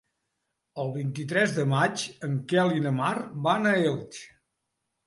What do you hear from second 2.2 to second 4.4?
en Quel i na Mar van a Elx.